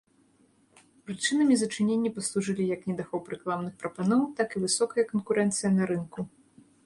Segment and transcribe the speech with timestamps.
[1.07, 6.19] Прычынамі зачынення паслужылі як недахоп рэкламных прапаноў, так і высокая канкурэнцыя на рынку.